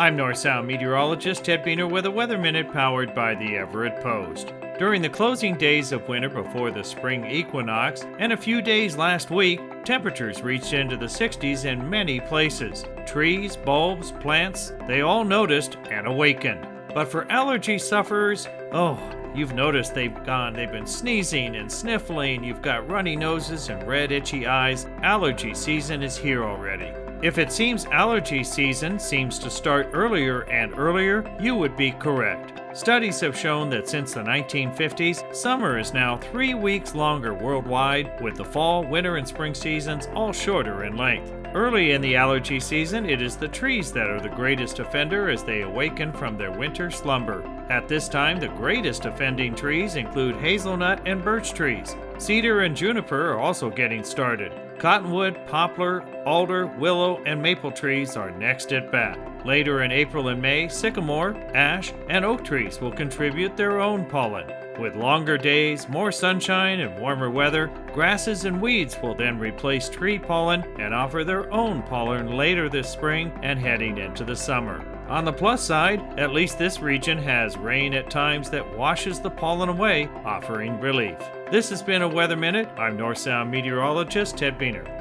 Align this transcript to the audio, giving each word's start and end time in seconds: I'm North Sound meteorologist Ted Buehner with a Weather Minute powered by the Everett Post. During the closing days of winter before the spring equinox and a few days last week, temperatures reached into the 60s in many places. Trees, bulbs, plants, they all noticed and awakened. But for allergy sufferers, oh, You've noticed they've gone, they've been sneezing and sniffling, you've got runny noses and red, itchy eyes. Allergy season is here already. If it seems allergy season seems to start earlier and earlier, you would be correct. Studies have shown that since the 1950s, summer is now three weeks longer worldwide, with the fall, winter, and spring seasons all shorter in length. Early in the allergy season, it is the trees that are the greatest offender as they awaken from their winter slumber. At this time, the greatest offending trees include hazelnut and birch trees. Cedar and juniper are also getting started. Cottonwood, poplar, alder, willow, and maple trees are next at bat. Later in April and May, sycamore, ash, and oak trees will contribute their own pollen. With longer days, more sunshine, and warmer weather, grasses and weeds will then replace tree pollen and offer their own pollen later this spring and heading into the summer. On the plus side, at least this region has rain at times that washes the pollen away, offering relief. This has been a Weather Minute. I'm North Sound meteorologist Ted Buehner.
I'm 0.00 0.16
North 0.16 0.38
Sound 0.38 0.66
meteorologist 0.66 1.44
Ted 1.44 1.62
Buehner 1.62 1.86
with 1.86 2.06
a 2.06 2.10
Weather 2.10 2.38
Minute 2.38 2.72
powered 2.72 3.14
by 3.14 3.34
the 3.34 3.58
Everett 3.58 4.00
Post. 4.00 4.54
During 4.78 5.02
the 5.02 5.10
closing 5.10 5.58
days 5.58 5.92
of 5.92 6.08
winter 6.08 6.30
before 6.30 6.70
the 6.70 6.82
spring 6.82 7.26
equinox 7.26 8.06
and 8.18 8.32
a 8.32 8.36
few 8.38 8.62
days 8.62 8.96
last 8.96 9.30
week, 9.30 9.60
temperatures 9.84 10.40
reached 10.40 10.72
into 10.72 10.96
the 10.96 11.04
60s 11.04 11.66
in 11.66 11.90
many 11.90 12.18
places. 12.18 12.86
Trees, 13.04 13.58
bulbs, 13.58 14.10
plants, 14.10 14.72
they 14.86 15.02
all 15.02 15.22
noticed 15.22 15.76
and 15.90 16.06
awakened. 16.06 16.66
But 16.94 17.08
for 17.08 17.30
allergy 17.30 17.78
sufferers, 17.78 18.48
oh, 18.72 18.98
You've 19.32 19.52
noticed 19.52 19.94
they've 19.94 20.24
gone, 20.24 20.54
they've 20.54 20.72
been 20.72 20.86
sneezing 20.86 21.54
and 21.54 21.70
sniffling, 21.70 22.42
you've 22.42 22.62
got 22.62 22.90
runny 22.90 23.14
noses 23.14 23.68
and 23.68 23.86
red, 23.86 24.10
itchy 24.10 24.44
eyes. 24.44 24.88
Allergy 25.02 25.54
season 25.54 26.02
is 26.02 26.16
here 26.16 26.42
already. 26.42 26.92
If 27.22 27.36
it 27.36 27.52
seems 27.52 27.84
allergy 27.86 28.42
season 28.42 28.98
seems 28.98 29.38
to 29.40 29.50
start 29.50 29.90
earlier 29.92 30.40
and 30.50 30.72
earlier, 30.78 31.22
you 31.38 31.54
would 31.54 31.76
be 31.76 31.90
correct. 31.92 32.62
Studies 32.74 33.20
have 33.20 33.36
shown 33.36 33.68
that 33.70 33.90
since 33.90 34.14
the 34.14 34.22
1950s, 34.22 35.36
summer 35.36 35.78
is 35.78 35.92
now 35.92 36.16
three 36.16 36.54
weeks 36.54 36.94
longer 36.94 37.34
worldwide, 37.34 38.18
with 38.22 38.36
the 38.36 38.44
fall, 38.44 38.84
winter, 38.84 39.16
and 39.16 39.28
spring 39.28 39.54
seasons 39.54 40.08
all 40.14 40.32
shorter 40.32 40.84
in 40.84 40.96
length. 40.96 41.30
Early 41.52 41.92
in 41.92 42.00
the 42.00 42.16
allergy 42.16 42.58
season, 42.58 43.04
it 43.04 43.20
is 43.20 43.36
the 43.36 43.48
trees 43.48 43.92
that 43.92 44.08
are 44.08 44.20
the 44.20 44.28
greatest 44.30 44.78
offender 44.78 45.28
as 45.28 45.44
they 45.44 45.60
awaken 45.60 46.14
from 46.14 46.38
their 46.38 46.52
winter 46.52 46.90
slumber. 46.90 47.42
At 47.68 47.86
this 47.86 48.08
time, 48.08 48.40
the 48.40 48.48
greatest 48.48 49.04
offending 49.04 49.54
trees 49.54 49.96
include 49.96 50.36
hazelnut 50.36 51.02
and 51.06 51.22
birch 51.22 51.52
trees. 51.52 51.96
Cedar 52.20 52.60
and 52.60 52.76
juniper 52.76 53.32
are 53.32 53.38
also 53.38 53.70
getting 53.70 54.04
started. 54.04 54.52
Cottonwood, 54.78 55.38
poplar, 55.46 56.04
alder, 56.26 56.66
willow, 56.66 57.22
and 57.24 57.40
maple 57.40 57.72
trees 57.72 58.14
are 58.14 58.30
next 58.30 58.74
at 58.74 58.92
bat. 58.92 59.18
Later 59.46 59.84
in 59.84 59.90
April 59.90 60.28
and 60.28 60.40
May, 60.40 60.68
sycamore, 60.68 61.34
ash, 61.54 61.94
and 62.10 62.22
oak 62.26 62.44
trees 62.44 62.78
will 62.78 62.92
contribute 62.92 63.56
their 63.56 63.80
own 63.80 64.04
pollen. 64.04 64.46
With 64.78 64.96
longer 64.96 65.38
days, 65.38 65.88
more 65.88 66.12
sunshine, 66.12 66.80
and 66.80 67.00
warmer 67.00 67.30
weather, 67.30 67.70
grasses 67.94 68.44
and 68.44 68.60
weeds 68.60 68.98
will 69.02 69.14
then 69.14 69.38
replace 69.38 69.88
tree 69.88 70.18
pollen 70.18 70.62
and 70.78 70.92
offer 70.92 71.24
their 71.24 71.50
own 71.50 71.82
pollen 71.84 72.36
later 72.36 72.68
this 72.68 72.90
spring 72.90 73.32
and 73.42 73.58
heading 73.58 73.96
into 73.96 74.26
the 74.26 74.36
summer. 74.36 74.84
On 75.10 75.24
the 75.24 75.32
plus 75.32 75.60
side, 75.60 76.00
at 76.20 76.32
least 76.32 76.56
this 76.56 76.80
region 76.80 77.18
has 77.18 77.56
rain 77.56 77.94
at 77.94 78.10
times 78.10 78.48
that 78.50 78.78
washes 78.78 79.18
the 79.18 79.28
pollen 79.28 79.68
away, 79.68 80.08
offering 80.24 80.78
relief. 80.78 81.18
This 81.50 81.68
has 81.70 81.82
been 81.82 82.02
a 82.02 82.08
Weather 82.08 82.36
Minute. 82.36 82.68
I'm 82.78 82.96
North 82.96 83.18
Sound 83.18 83.50
meteorologist 83.50 84.36
Ted 84.36 84.56
Buehner. 84.56 84.99